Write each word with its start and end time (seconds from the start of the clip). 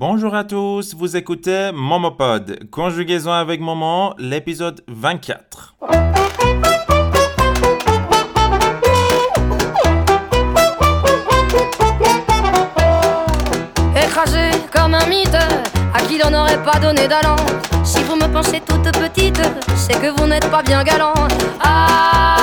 Bonjour 0.00 0.32
à 0.36 0.44
tous, 0.44 0.94
vous 0.94 1.16
écoutez 1.16 1.72
Momopod, 1.74 2.70
conjugaison 2.70 3.32
avec 3.32 3.60
Momo, 3.60 4.14
l'épisode 4.16 4.80
24. 4.86 5.74
Écrasé 13.96 14.50
comme 14.72 14.94
un 14.94 15.04
mythe, 15.06 15.34
à 15.34 16.00
qui 16.06 16.18
l'on 16.18 16.30
n'aurait 16.30 16.62
pas 16.62 16.78
donné 16.78 17.08
d'allant. 17.08 17.34
Si 17.82 18.00
vous 18.04 18.14
me 18.14 18.32
pensez 18.32 18.60
toute 18.60 18.92
petite, 18.92 19.42
c'est 19.74 20.00
que 20.00 20.16
vous 20.16 20.28
n'êtes 20.28 20.48
pas 20.48 20.62
bien 20.62 20.84
galant. 20.84 21.14
Ah, 21.58 22.37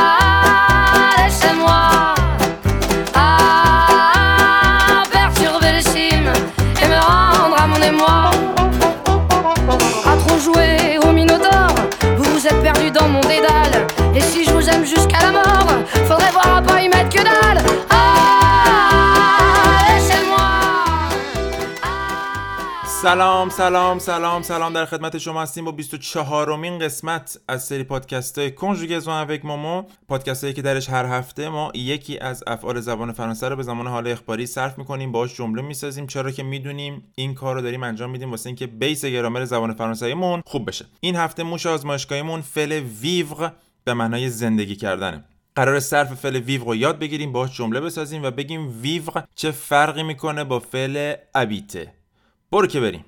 سلام 23.06 23.50
سلام 23.50 24.00
سلام 24.00 24.42
سلام. 24.42 24.74
در 24.74 24.86
خدمت 24.86 25.18
شما 25.18 25.42
هستیم 25.42 25.66
با 25.66 25.72
24 25.72 26.52
امین 26.52 26.80
قسمت 26.80 27.38
از 27.48 27.64
سری 27.64 27.84
پادکست 27.84 28.38
های 28.38 28.52
کنجوگزون 28.52 29.14
اوک 29.14 29.46
مومو 29.46 29.84
پادکست 30.08 30.44
هایی 30.44 30.54
که 30.54 30.62
درش 30.62 30.90
هر 30.90 31.06
هفته 31.06 31.50
ما 31.50 31.72
یکی 31.76 32.20
از 32.20 32.44
افعال 32.48 32.80
زبان 32.80 33.12
فرانسه 33.12 33.50
رو 33.50 33.56
به 33.56 33.64
زمان 33.64 33.88
حال 33.88 34.08
اخباری 34.08 34.46
صرف 34.46 34.78
می‌کنیم 34.78 35.12
باهاش 35.12 35.36
جمله 35.36 35.62
می‌سازیم. 35.62 36.08
چرا 36.08 36.32
که 36.32 36.44
می‌دونیم 36.44 37.04
این 37.16 37.34
کار 37.34 37.56
رو 37.56 37.62
داریم 37.62 37.84
انجام 37.84 38.10
میدیم 38.10 38.32
واسه 38.32 38.48
اینکه 38.48 38.68
بیس 38.68 39.06
گرامر 39.06 39.46
زبان 39.46 39.74
فرانسویمون 39.74 40.42
خوب 40.46 40.68
بشه. 40.68 40.86
این 41.00 41.16
هفته 41.16 41.44
موش 41.44 41.66
آزمایشگاهیمون 41.66 42.42
فعل 42.42 42.72
ویور 43.02 43.52
به 43.84 43.94
معنای 43.94 44.30
زندگی 44.30 44.76
کردنه. 44.76 45.24
قرار 45.56 45.80
صرف 45.80 46.14
فعل 46.14 46.36
ویور 46.36 46.66
رو 46.66 46.76
یاد 46.76 47.00
بگیریم 47.00 47.32
باهاش 47.32 47.58
جمله 47.58 47.82
بسازیم 47.82 48.24
و 48.24 48.32
بگیم 48.32 48.82
ویور 48.82 49.24
چه 49.36 49.52
فرقی 49.52 50.04
می‌کنه 50.04 50.44
با 50.44 50.60
فعل 50.60 51.14
ابیته 51.36 52.05
برو 52.52 52.68
که 52.68 52.80
بریم. 52.80 53.06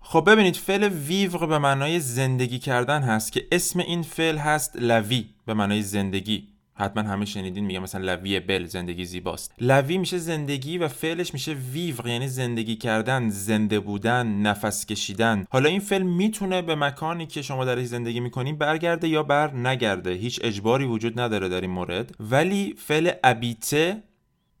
خب 0.00 0.24
ببینید 0.26 0.56
فعل 0.56 0.84
ویور 0.84 1.46
به 1.46 1.58
معنای 1.58 2.00
زندگی 2.00 2.58
کردن 2.58 3.02
هست 3.02 3.32
که 3.32 3.46
اسم 3.52 3.80
این 3.80 4.02
فعل 4.02 4.36
هست 4.36 4.76
لوی 4.76 5.24
به 5.46 5.54
معنای 5.54 5.82
زندگی. 5.82 6.48
حتما 6.76 7.02
همه 7.02 7.24
شنیدین 7.24 7.64
میگه 7.64 7.78
مثلا 7.78 8.04
لوی 8.04 8.40
بل 8.40 8.64
زندگی 8.64 9.04
زیباست. 9.04 9.54
لوی 9.60 9.98
میشه 9.98 10.18
زندگی 10.18 10.78
و 10.78 10.88
فعلش 10.88 11.34
میشه 11.34 11.52
ویور 11.52 12.08
یعنی 12.08 12.28
زندگی 12.28 12.76
کردن 12.76 13.28
زنده 13.28 13.80
بودن 13.80 14.26
نفس 14.26 14.86
کشیدن. 14.86 15.46
حالا 15.50 15.68
این 15.68 15.80
فعل 15.80 16.02
می‌تونه 16.02 16.62
به 16.62 16.74
مکانی 16.74 17.26
که 17.26 17.42
شما 17.42 17.64
درش 17.64 17.86
زندگی 17.86 18.20
می‌کنین 18.20 18.58
برگرده 18.58 19.08
یا 19.08 19.22
بر 19.22 19.54
نگرده 19.54 20.12
هیچ 20.12 20.40
اجباری 20.42 20.84
وجود 20.84 21.20
نداره 21.20 21.48
در 21.48 21.60
این 21.60 21.70
مورد. 21.70 22.14
ولی 22.20 22.74
فعل 22.78 23.10
ابیته 23.24 24.02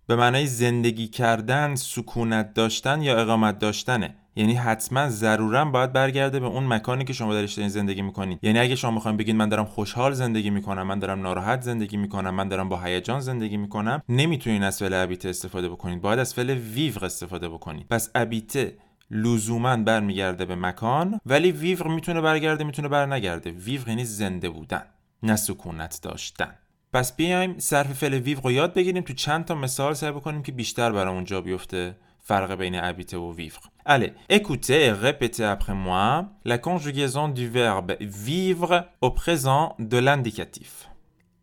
به 0.06 0.16
معنای 0.16 0.46
زندگی 0.46 1.08
کردن، 1.08 1.74
سکونت 1.74 2.54
داشتن 2.54 3.02
یا 3.02 3.20
اقامت 3.20 3.58
داشتنه. 3.58 4.14
یعنی 4.36 4.54
حتما 4.54 5.08
ضرورا 5.08 5.64
باید 5.64 5.92
برگرده 5.92 6.40
به 6.40 6.46
اون 6.46 6.66
مکانی 6.66 7.04
که 7.04 7.12
شما 7.12 7.34
درش 7.34 7.54
دارین 7.54 7.68
زندگی 7.68 8.02
می‌کنین 8.02 8.38
یعنی 8.42 8.58
اگه 8.58 8.74
شما 8.74 8.90
می‌خواین 8.90 9.16
بگین 9.16 9.36
من 9.36 9.48
دارم 9.48 9.64
خوشحال 9.64 10.12
زندگی 10.12 10.50
می‌کنم 10.50 10.82
من 10.82 10.98
دارم 10.98 11.22
ناراحت 11.22 11.62
زندگی 11.62 11.96
می‌کنم 11.96 12.34
من 12.34 12.48
دارم 12.48 12.68
با 12.68 12.80
هیجان 12.80 13.20
زندگی 13.20 13.56
می‌کنم 13.56 14.02
نمی‌تونین 14.08 14.62
از 14.62 14.78
فعل 14.78 14.94
ابیته 14.94 15.28
استفاده 15.28 15.68
بکنید. 15.68 16.00
باید 16.00 16.18
از 16.18 16.34
فعل 16.34 16.50
ویور 16.50 17.04
استفاده 17.04 17.48
بکنید. 17.48 17.86
پس 17.90 18.10
ابیته 18.14 18.76
لزوما 19.10 19.76
برمیگرده 19.76 20.44
به 20.44 20.54
مکان 20.56 21.20
ولی 21.26 21.52
ویور 21.52 21.86
می‌تونه 21.88 22.20
برگرده 22.20 22.64
می‌تونه 22.64 22.88
برنگرده. 22.88 23.50
ویور 23.50 23.88
یعنی 23.88 24.04
زنده 24.04 24.48
بودن 24.48 24.82
نه 25.22 25.36
سکونت 25.36 26.00
داشتن. 26.02 26.54
پس 26.94 27.16
بیایم 27.16 27.58
صرف 27.58 27.92
فعل 27.92 28.14
ویو 28.14 28.40
رو 28.40 28.52
یاد 28.52 28.74
بگیریم 28.74 29.02
تو 29.02 29.12
چند 29.12 29.44
تا 29.44 29.54
مثال 29.54 29.94
سعی 29.94 30.12
بکنیم 30.12 30.42
که 30.42 30.52
بیشتر 30.52 30.92
برامون 30.92 31.24
جا 31.24 31.40
بیفته 31.40 31.96
فرق 32.20 32.54
بین 32.54 32.74
ابیته 32.74 33.16
و 33.16 33.34
ویور 33.34 33.60
Allez, 33.86 34.12
écoutez 34.30 34.86
et 34.86 34.92
répétez 34.92 35.44
après 35.44 35.74
moi 35.74 36.26
la 36.44 36.58
conjugaison 36.58 37.28
du 37.28 37.48
verbe 37.48 37.96
vivre 38.00 38.88
au 39.00 39.10
présent 39.10 39.76
de 39.78 39.98
l'indicatif. 39.98 40.88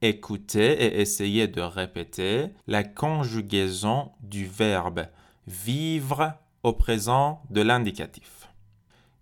Écoutez 0.01 0.71
et 0.83 1.01
essayez 1.01 1.47
de 1.47 1.61
répéter 1.61 2.47
la 2.67 2.83
conjugaison 2.83 4.11
du 4.21 4.45
verbe 4.45 5.05
vivre 5.47 6.33
au 6.63 6.73
présent 6.73 7.41
de 7.49 7.61
l'indicatif. 7.61 8.47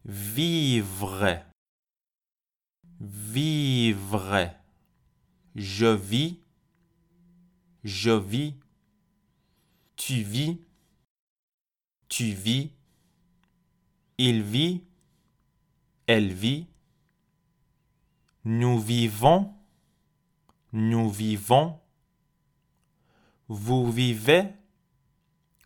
Vivre. 0.06 1.40
Vivre. 3.02 4.60
Je 5.60 5.88
vis, 5.88 6.40
je 7.84 8.12
vis, 8.12 8.56
tu 9.98 10.24
vis, 10.24 10.58
tu 12.08 12.32
vis, 12.32 12.72
il 14.18 14.42
vit, 14.42 14.86
elle 16.08 16.32
vit, 16.32 16.66
nous 18.46 18.80
vivons, 18.80 19.54
nous 20.72 21.10
vivons, 21.10 21.78
vous 23.50 23.92
vivez, 23.92 24.54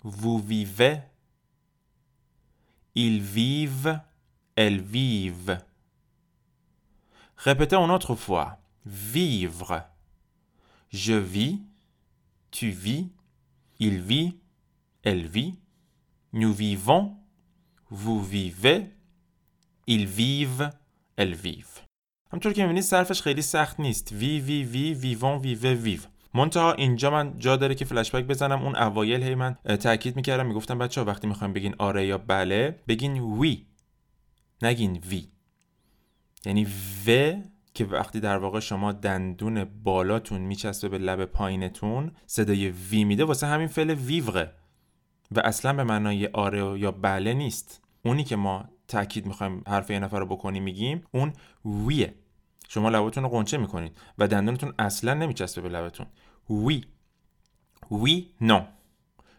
vous 0.01 0.39
vivez, 0.39 1.01
ils 2.95 3.21
vivent, 3.21 4.01
elles 4.55 4.81
vivent. 4.81 5.59
Répétons 7.37 7.85
une 7.85 7.91
autre 7.91 8.15
fois. 8.15 8.62
Vivre. 8.85 9.83
Je 10.91 11.13
vis, 11.13 11.61
tu 12.51 12.69
vis, 12.69 13.07
il 13.79 14.01
vit, 14.01 14.39
elle 15.03 15.25
vit, 15.27 15.59
nous 16.33 16.53
vivons, 16.53 17.15
vous 17.89 18.21
vivez, 18.21 18.81
ils 19.87 20.05
vivent, 20.05 20.69
elles 21.17 21.35
vivent. 21.35 21.81
همطور 22.33 22.53
که 22.53 22.61
می‌بینید 22.61 22.83
صرفش 22.83 23.21
خیلی 23.21 23.41
سخت 23.41 23.79
نیست 23.79 24.11
وی 24.11 24.39
وی 24.39 24.63
وی 24.63 24.93
ویوان 24.93 25.37
ویوه 25.37 25.73
ویو 25.73 25.99
منتها 26.33 26.73
اینجا 26.73 27.09
من 27.09 27.39
جا 27.39 27.55
داره 27.55 27.75
که 27.75 27.85
فلش 27.85 28.15
بک 28.15 28.23
بزنم 28.23 28.61
اون 28.63 28.75
اوایل 28.75 29.23
هی 29.23 29.35
من 29.35 29.55
تاکید 29.55 30.15
می‌کردم 30.15 30.45
می‌گفتم 30.45 30.77
بچه 30.77 31.01
ها 31.01 31.07
وقتی 31.07 31.27
می‌خوایم 31.27 31.53
بگین 31.53 31.75
آره 31.79 32.05
یا 32.05 32.17
بله 32.17 32.79
بگین 32.87 33.19
وی 33.19 33.65
نگین 34.61 34.97
وی 34.97 35.27
یعنی 36.45 36.67
و 37.07 37.33
که 37.73 37.85
وقتی 37.85 38.19
در 38.19 38.37
واقع 38.37 38.59
شما 38.59 38.91
دندون 38.91 39.63
بالاتون 39.63 40.41
میچسبه 40.41 40.89
به 40.89 40.97
لب 40.97 41.25
پایینتون 41.25 42.11
صدای 42.25 42.69
وی 42.69 43.03
میده 43.03 43.25
واسه 43.25 43.47
همین 43.47 43.67
فعل 43.67 43.89
ویوره 43.89 44.53
و 45.31 45.39
اصلا 45.39 45.73
به 45.73 45.83
معنای 45.83 46.27
آره 46.27 46.79
یا 46.79 46.91
بله 46.91 47.33
نیست. 47.33 47.81
اونی 48.05 48.23
که 48.23 48.35
ما 48.35 48.65
تاکید 48.87 49.25
می‌خوایم 49.25 49.63
حرف 49.67 49.89
یه 49.89 49.99
نفر 49.99 50.19
رو 50.19 50.25
بکنیم 50.25 50.63
میگیم 50.63 51.03
اون 51.11 51.33
ویه 51.65 52.13
شما 52.69 52.89
لباتون 52.89 53.23
رو 53.23 53.29
قنچه 53.29 53.57
می‌کنید 53.57 53.97
و 54.17 54.27
دندونتون 54.27 54.73
اصلا 54.79 55.13
نمیچسبه 55.13 55.61
به 55.61 55.69
لبتون. 55.69 56.05
وی. 56.49 56.85
وی 57.91 58.27
نو. 58.41 58.61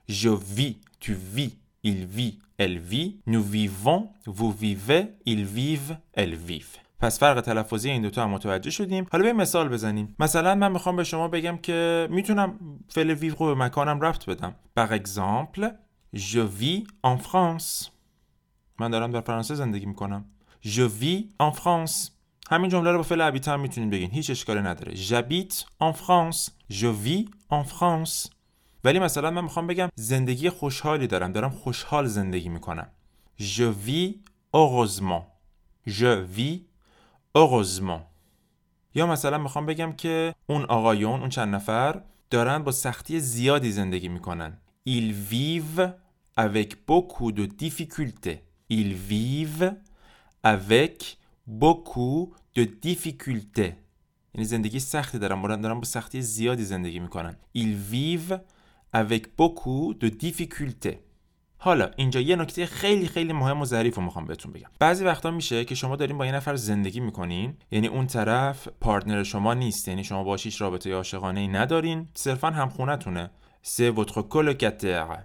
Je 0.08 0.28
vis, 0.28 0.80
tu 1.00 1.14
vis, 1.14 1.58
il 1.82 2.04
vit, 2.04 2.38
elle 2.58 2.78
vit, 2.78 3.20
nous 3.26 3.42
vivons, 3.42 4.12
vous 4.26 4.52
vivez, 4.52 5.04
ils 5.24 5.44
vivent, 5.44 5.96
elles 6.12 6.34
vivent. 6.34 6.83
پس 7.00 7.18
فرق 7.18 7.40
تلفظی 7.40 7.90
این 7.90 8.02
دوتا 8.02 8.24
هم 8.24 8.30
متوجه 8.30 8.70
شدیم. 8.70 9.06
حالا 9.12 9.24
به 9.24 9.32
مثال 9.32 9.68
بزنیم. 9.68 10.16
مثلا 10.18 10.54
من 10.54 10.72
می‌خوام 10.72 10.96
به 10.96 11.04
شما 11.04 11.28
بگم 11.28 11.56
که 11.56 12.08
می‌تونم 12.10 12.58
فعل 12.88 13.10
ویو 13.10 13.34
رو 13.34 13.54
به 13.54 13.64
مکانم 13.64 14.00
رفت 14.00 14.30
بدم. 14.30 14.54
Par 14.78 14.90
exemple 14.90 15.68
je 16.16 16.46
vis 16.60 16.86
en 17.06 17.18
France. 17.22 17.88
من 18.78 18.90
دارم 18.90 19.10
در 19.10 19.20
فرانسه 19.20 19.54
زندگی 19.54 19.86
می‌کنم. 19.86 20.24
Je 20.64 20.88
vis 21.00 21.42
en 21.42 21.56
France. 21.56 22.10
همین 22.50 22.70
جمله 22.70 22.90
رو 22.90 22.96
با 22.96 23.02
فعل 23.02 23.20
ابیت 23.20 23.48
هم 23.48 23.60
می‌تونین 23.60 23.90
بگین. 23.90 24.10
هیچ 24.10 24.30
اشکالی 24.30 24.60
نداره. 24.60 24.94
J'habite 24.94 25.54
en 25.82 25.92
France. 25.92 26.50
Je 26.72 26.92
vis 27.04 27.28
en 27.52 27.64
France. 27.68 28.30
ولی 28.84 28.98
مثلا 28.98 29.30
من 29.30 29.44
می‌خوام 29.44 29.66
بگم 29.66 29.88
زندگی 29.94 30.50
خوشحالی 30.50 31.06
دارم. 31.06 31.32
دارم 31.32 31.50
خوشحال 31.50 32.06
زندگی 32.06 32.48
می‌کنم. 32.48 32.86
Je 33.40 33.72
vis 33.86 34.14
heureusement. 34.54 35.22
Je 35.88 36.26
vis 36.36 36.73
heureusement 37.36 38.00
یا 38.94 39.06
مثلا 39.06 39.38
می‌خوام 39.38 39.66
بگم 39.66 39.92
که 39.92 40.34
اون 40.46 40.64
آقایون 40.64 41.20
اون 41.20 41.28
چند 41.28 41.54
نفر 41.54 42.02
دارن 42.30 42.58
با 42.58 42.72
سختی 42.72 43.20
زیادی 43.20 43.72
زندگی 43.72 44.08
می‌کنن 44.08 44.58
Ils 44.88 45.12
vivent 45.32 45.88
avec 46.36 46.70
beaucoup 46.88 47.32
de 47.32 47.46
difficultés 47.46 48.38
Ils 48.70 48.94
vivent 49.10 49.72
avec 50.44 51.16
beaucoup 51.62 52.34
de 52.56 52.64
difficultés 52.64 53.72
یعنی 54.34 54.44
زندگی 54.44 54.80
سختی 54.80 55.18
دارن 55.18 55.42
دارن 55.42 55.60
دارن 55.60 55.80
با 55.80 55.84
سختی 55.84 56.22
زیادی 56.22 56.64
زندگی 56.64 56.98
می‌کنن 56.98 57.36
Ils 57.56 57.76
vivent 57.92 58.38
avec 58.92 59.22
beaucoup 59.38 59.94
de 59.94 60.08
difficultés 60.08 60.96
حالا 61.64 61.90
اینجا 61.96 62.20
یه 62.20 62.36
نکته 62.36 62.66
خیلی 62.66 63.08
خیلی 63.08 63.32
مهم 63.32 63.60
و 63.60 63.64
ظریف 63.64 63.96
رو 63.96 64.02
می‌خوام 64.02 64.24
بهتون 64.24 64.52
بگم. 64.52 64.68
بعضی 64.78 65.04
وقتا 65.04 65.30
میشه 65.30 65.64
که 65.64 65.74
شما 65.74 65.96
دارین 65.96 66.18
با 66.18 66.26
یه 66.26 66.32
نفر 66.32 66.56
زندگی 66.56 67.00
می‌کنین 67.00 67.56
یعنی 67.70 67.86
اون 67.86 68.06
طرف 68.06 68.68
پارتنر 68.80 69.22
شما 69.22 69.54
نیست 69.54 69.88
یعنی 69.88 70.04
شما 70.04 70.24
باشیش 70.24 70.52
هیچ 70.52 70.62
رابطه 70.62 70.94
عاشقانه 70.94 71.40
ای 71.40 71.48
ندارین 71.48 72.08
صرفا 72.14 72.50
همخونتونه 72.50 73.30
سه 73.62 73.90
وتر 73.90 74.22
کولوکاتر 74.22 75.24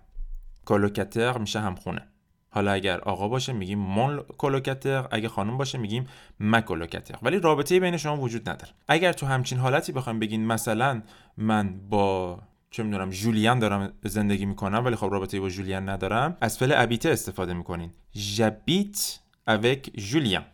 کولوکاتر 0.65 1.37
میشه 1.37 1.59
همخونه. 1.59 2.01
حالا 2.49 2.71
اگر 2.71 2.99
آقا 2.99 3.27
باشه 3.27 3.53
میگیم 3.53 3.79
مون 3.79 4.19
کولوکاتر 4.19 5.07
اگه 5.11 5.29
خانم 5.29 5.57
باشه 5.57 5.77
میگیم 5.77 6.07
مکولوکاتر 6.39 7.15
ولی 7.21 7.39
رابطه 7.39 7.79
بین 7.79 7.97
شما 7.97 8.17
وجود 8.17 8.49
نداره. 8.49 8.71
اگر 8.87 9.13
تو 9.13 9.25
همچین 9.25 9.57
حالتی 9.57 9.91
بخوام 9.91 10.19
بگین 10.19 10.45
مثلا 10.45 11.01
من 11.37 11.79
با 11.89 12.39
چه 12.71 12.83
می‌دونم 12.83 13.09
جولیان 13.09 13.59
دارم 13.59 13.93
زندگی 14.03 14.45
می‌کنم 14.45 14.85
ولی 14.85 14.95
خب 14.95 15.09
رابطه 15.11 15.39
با 15.39 15.49
جولیان 15.49 15.89
ندارم. 15.89 16.37
از 16.41 16.57
فعل 16.57 16.73
ابیته 16.75 17.09
استفاده 17.09 17.53
می‌کنین. 17.53 17.91
جبیت 18.11 19.19
اوک 19.47 19.91
جولیان 19.95 20.45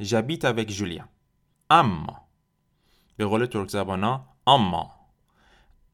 جبیت 0.00 0.44
اوک 0.44 0.66
جولیان 0.66 1.08
اما 1.70 2.20
به 3.16 3.26
قول 3.26 3.46
ترک 3.46 3.68
زبانا 3.68 4.24
اما. 4.46 4.90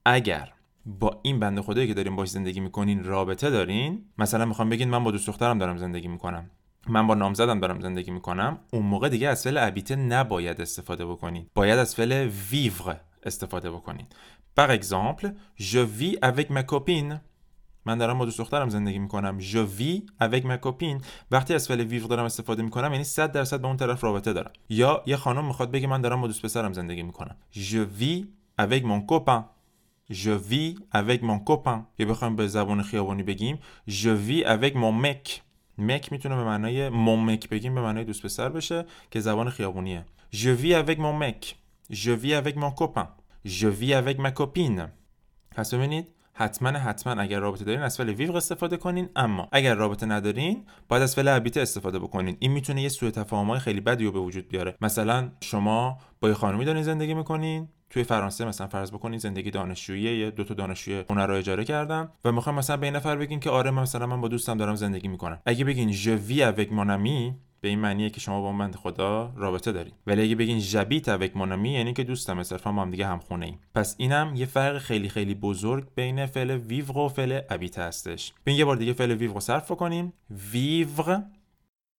اگر 0.04 0.52
با 0.86 1.20
این 1.22 1.40
بنده 1.40 1.62
خدایی 1.62 1.88
که 1.88 1.94
دارین 1.94 2.16
باش 2.16 2.28
زندگی 2.28 2.60
می‌کنین 2.60 3.04
رابطه 3.04 3.50
دارین 3.50 4.04
مثلا 4.18 4.44
می‌خوام 4.44 4.68
بگین 4.68 4.90
من 4.90 5.04
با 5.04 5.10
دوست 5.10 5.26
دخترم 5.26 5.58
دارم 5.58 5.76
زندگی 5.76 6.08
می‌کنم. 6.08 6.50
من 6.88 7.06
با 7.06 7.14
نامزدم 7.14 7.60
دارم 7.60 7.80
زندگی 7.80 8.10
می‌کنم. 8.10 8.58
اون 8.72 8.82
موقع 8.82 9.08
دیگه 9.08 9.28
از 9.28 9.44
فعل 9.44 9.58
ابیته 9.58 9.96
نباید 9.96 10.60
استفاده 10.60 11.06
بکنید 11.06 11.50
باید 11.54 11.78
از 11.78 11.94
فعل 11.94 12.30
ویور 12.50 13.00
استفاده 13.26 13.70
بکنید. 13.70 14.14
Par 14.58 14.70
exemple, 14.70 15.26
je 15.58 15.82
vis 15.98 16.16
avec 16.22 16.50
ma 16.50 16.62
copine. 16.72 17.14
من 17.84 17.98
دارم 17.98 18.18
با 18.18 18.24
دوست 18.24 18.38
دخترم 18.38 18.68
زندگی 18.68 18.98
می‌کنم. 18.98 19.40
Je 19.40 19.80
vis 19.80 20.24
avec 20.26 20.42
ma 20.42 20.66
copine. 20.66 21.04
وقتی 21.30 21.54
از 21.54 21.68
فعل 21.68 21.80
ویور 21.80 22.08
دارم 22.08 22.24
استفاده 22.24 22.62
می‌کنم 22.62 22.92
یعنی 22.92 23.04
100 23.04 23.32
درصد 23.32 23.60
با 23.60 23.68
اون 23.68 23.76
طرف 23.76 24.04
رابطه 24.04 24.32
دارم. 24.32 24.52
یا 24.68 25.02
یه 25.06 25.16
خانم 25.16 25.46
می‌خواد 25.46 25.70
بگه 25.70 25.86
من 25.86 26.00
دارم 26.00 26.20
با 26.20 26.26
دوست 26.26 26.42
پسرم 26.42 26.72
زندگی 26.72 27.02
می‌کنم. 27.02 27.36
Je 27.52 28.00
vis 28.00 28.24
avec 28.60 28.82
mon 28.82 29.12
copain. 29.12 29.42
Je 30.12 30.34
vis 30.50 30.78
avec 30.94 31.20
mon 31.20 31.50
copain. 31.50 31.78
یا 31.98 32.06
بخوایم 32.06 32.36
به 32.36 32.48
زبان 32.48 32.82
خیابانی 32.82 33.22
بگیم 33.22 33.58
je 33.88 34.16
vis 34.28 34.44
avec 34.44 34.72
mon 34.74 35.04
mec. 35.04 35.40
مک 35.78 36.12
می‌تونه 36.12 36.36
به 36.36 36.44
معنای 36.44 36.88
mec 36.90 37.48
بگیم 37.48 37.74
به 37.74 37.80
معنای 37.80 38.04
دوست 38.04 38.22
پسر 38.22 38.48
بشه 38.48 38.84
که 39.10 39.20
زبان 39.20 39.50
خیابونیه. 39.50 40.04
Je 40.34 40.62
vis 40.62 40.84
avec 40.84 40.98
mon 40.98 41.22
mec. 41.22 41.65
Je 41.90 42.12
vis 42.12 42.34
avec 42.34 42.56
mon 42.56 42.72
copain. 42.80 43.08
Je 43.44 43.68
vis 43.68 43.94
avec 43.94 44.18
ma 44.18 44.30
copine. 44.30 44.88
پس 45.56 45.74
ببینید 45.74 46.08
حتما 46.32 46.68
حتما 46.68 47.12
اگر 47.12 47.40
رابطه 47.40 47.64
دارین 47.64 47.80
از 47.80 47.96
فعل 47.96 48.08
ویو 48.08 48.36
استفاده 48.36 48.76
کنین 48.76 49.08
اما 49.16 49.48
اگر 49.52 49.74
رابطه 49.74 50.06
ندارین 50.06 50.64
باید 50.88 51.02
از 51.02 51.14
فعل 51.14 51.28
ابیته 51.28 51.60
استفاده 51.60 51.98
بکنین. 51.98 52.36
این 52.40 52.52
می‌تونه 52.52 52.82
یه 52.82 52.88
سوء 52.88 53.10
تفاهمای 53.10 53.58
خیلی 53.58 53.80
بدی 53.80 54.04
رو 54.04 54.12
به 54.12 54.18
وجود 54.18 54.48
بیاره. 54.48 54.76
مثلا 54.80 55.30
شما 55.40 55.98
با 56.20 56.28
یه 56.28 56.34
خانمی 56.34 56.64
دارین 56.64 56.82
زندگی 56.82 57.14
می‌کنین. 57.14 57.68
توی 57.90 58.04
فرانسه 58.04 58.44
مثلا 58.44 58.66
فرض 58.66 58.90
بکنین 58.90 59.18
زندگی 59.18 59.50
دانشجویی 59.50 60.18
یه 60.18 60.30
دو 60.30 60.44
تا 60.44 60.54
دانشجوی 60.54 61.02
خونه 61.02 61.26
رو 61.26 61.34
اجاره 61.34 61.64
کردم 61.64 62.12
و 62.24 62.32
می‌خوام 62.32 62.56
مثلا 62.56 62.76
به 62.76 62.86
این 62.86 62.96
نفر 62.96 63.16
بگین 63.16 63.40
که 63.40 63.50
آره 63.50 63.70
مثلا 63.70 64.06
من 64.06 64.20
با 64.20 64.28
دوستم 64.28 64.58
دارم 64.58 64.74
زندگی 64.74 65.08
می‌کنم. 65.08 65.40
اگه 65.46 65.64
بگین 65.64 65.92
je 65.92 66.30
vis 66.30 66.40
avec 66.40 66.68
mon 66.68 66.88
ami 66.90 67.34
به 67.66 67.70
این 67.70 67.78
معنیه 67.78 68.10
که 68.10 68.20
شما 68.20 68.40
با 68.40 68.52
بند 68.52 68.76
خدا 68.76 69.32
رابطه 69.36 69.72
دارین. 69.72 69.92
ولی 70.06 70.22
اگه 70.22 70.34
بگین 70.34 70.58
جبیت 70.58 71.08
اوک 71.08 71.36
مونامی 71.36 71.70
یعنی 71.70 71.92
که 71.92 72.04
دوستم 72.04 72.42
صرفا 72.42 72.72
با 72.72 72.82
هم 72.82 72.90
دیگه 72.90 73.06
هم 73.06 73.18
خونه 73.18 73.46
ایم. 73.46 73.58
پس 73.74 73.94
اینم 73.98 74.32
یه 74.36 74.46
فرق 74.46 74.78
خیلی 74.78 75.08
خیلی 75.08 75.34
بزرگ 75.34 75.88
بین 75.94 76.26
فعل 76.26 76.50
ویور 76.50 76.98
و 76.98 77.08
فعل 77.08 77.40
ابیت 77.50 77.78
هستش. 77.78 78.32
ببین 78.46 78.58
یه 78.58 78.64
بار 78.64 78.76
دیگه 78.76 78.92
فعل 78.92 79.10
ویور 79.10 79.34
رو 79.34 79.40
صرف 79.40 79.72
کنیم 79.72 80.12
ویور 80.30 81.22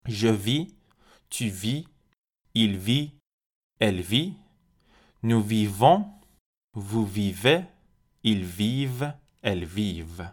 je 0.07 0.27
vis 0.27 0.67
tu 1.29 1.49
vis 1.49 1.87
il 2.55 2.77
vit 2.77 3.11
elle 3.79 4.01
vit. 4.01 4.33
Nous 5.23 5.41
vivons 5.41 6.05
vous 6.73 7.05
vivez 7.05 7.61
ils 8.23 8.45
vivent 8.45 9.11
elles 9.43 9.65
vivent. 9.65 10.27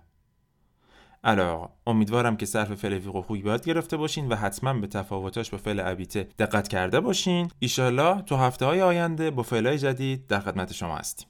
Alors 1.25 1.71
امیدوارم 1.87 2.37
که 2.37 2.47
صرف 2.47 2.75
فعل 2.75 2.93
ویقو 2.93 3.37
یاد 3.37 3.65
گرفته 3.65 3.97
باشین 3.97 4.29
و 4.29 4.37
حتما 4.37 4.75
به 4.75 4.87
تفاوتاش 4.87 5.51
با 5.51 5.59
فعل 5.59 5.81
habiter 5.81 6.29
دقت 6.39 6.69
کرده 6.69 7.01
باشین. 7.01 7.51
ایشالله 7.59 8.23
تو 8.23 8.37
هفته 8.37 8.67
های 8.67 8.83
آینده 8.83 9.31
با 9.31 9.43
فعلهای 9.43 9.79
جدید 9.79 10.27
در 10.27 10.41
خدمت 10.41 10.73
شما 10.73 10.97
هستیم. 10.97 11.29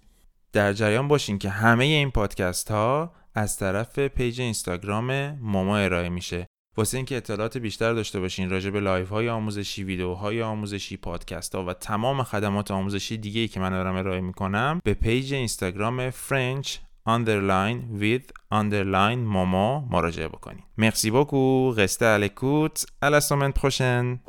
در 0.52 0.72
جریان 0.72 1.08
باشین 1.08 1.38
که 1.38 1.48
همه 1.48 1.84
این 1.84 2.10
پادکست 2.10 2.70
ها 2.70 3.12
از 3.34 3.56
طرف 3.56 3.98
page 3.98 4.40
اینستاگرام 4.40 5.30
ماما 5.40 5.78
ارائه 5.78 6.08
میشه. 6.08 6.46
واسه 6.76 6.96
اینکه 6.96 7.16
اطلاعات 7.16 7.58
بیشتر 7.58 7.92
داشته 7.92 8.20
باشین 8.20 8.50
راجع 8.50 8.70
به 8.70 8.80
live 8.80 9.08
های 9.08 9.28
آموزشی 9.28 9.84
ویدیوهای 9.84 10.42
آموزشی 10.42 10.96
پادکست 10.96 11.54
ها 11.54 11.64
و 11.64 11.72
تمام 11.72 12.22
خدمات 12.22 12.70
آموزشی 12.70 13.16
دیگه 13.16 13.40
ای 13.40 13.48
که 13.48 13.60
من 13.60 13.70
دارم 13.70 13.96
ارائه 13.96 14.20
می‌کنم 14.20 14.80
به 14.84 14.94
page 14.94 15.34
اینستاگرام 15.34 16.10
فرنچ 16.10 16.78
underline 17.05 17.79
with 18.01 18.25
underline 18.51 19.25
momo 19.35 19.87
مراجعه 19.89 20.27
بکنید 20.27 20.63
مرسی 20.77 21.11
beaucoup 21.11 21.71
restez 21.77 22.05
à 22.05 22.17
l'écoute 22.17 22.85
à 23.01 23.09
la 23.09 23.21
semaine 23.21 23.53
prochaine 23.53 24.19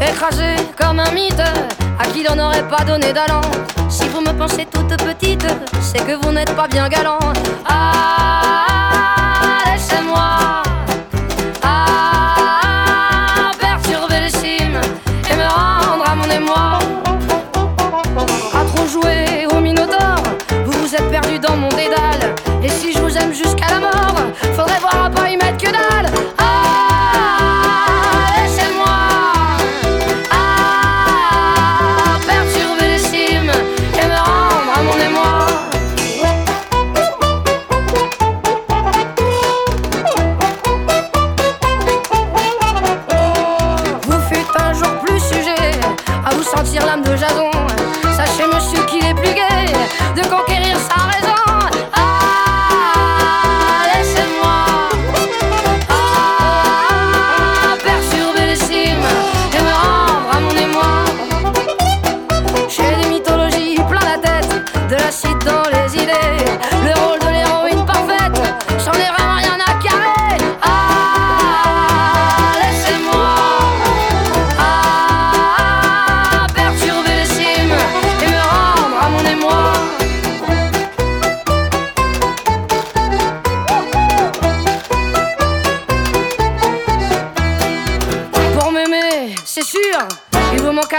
Écrasé 0.00 0.56
comme 0.80 1.00
un 1.00 1.10
mythe, 1.12 1.40
à 1.40 2.04
qui 2.12 2.22
l'on 2.22 2.36
n'aurait 2.36 2.66
pas 2.68 2.84
donné 2.84 3.12
d'allant. 3.12 3.40
Si 3.88 4.06
vous 4.08 4.20
me 4.20 4.32
pensez 4.32 4.64
toute 4.66 4.96
petite, 5.08 5.46
c'est 5.80 6.04
que 6.06 6.14
vous 6.22 6.32
n'êtes 6.32 6.54
pas 6.54 6.68
bien 6.68 6.88
galant. 6.88 7.18
Ah, 7.66 8.81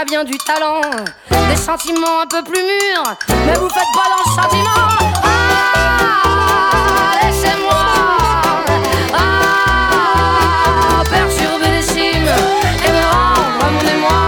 bien 0.05 0.23
du 0.23 0.37
talent, 0.37 0.81
des 1.29 1.55
sentiments 1.55 2.21
un 2.23 2.27
peu 2.27 2.43
plus 2.43 2.61
mûrs, 2.61 3.15
mais 3.45 3.53
vous 3.53 3.69
faites 3.69 3.91
pas 3.93 4.07
dans 4.09 4.23
le 4.23 4.29
sentiment. 4.41 4.89
Ah, 5.23 6.07
laissez-moi. 7.23 7.85
Ah, 9.13 11.03
perturber 11.09 11.71
les 11.71 11.81
cimes 11.81 12.29
et 12.85 12.91
me 12.91 13.03
rendre 13.13 13.65
à 13.65 13.69
mon 13.71 13.83
émoi. 13.95 14.19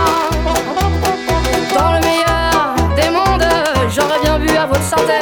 Dans 1.75 1.91
le 1.93 2.00
meilleur 2.00 2.75
des 2.96 3.10
mondes, 3.10 3.48
j'aurais 3.93 4.19
bien 4.22 4.39
bu 4.39 4.50
à 4.57 4.65
votre 4.65 4.84
santé. 4.84 5.19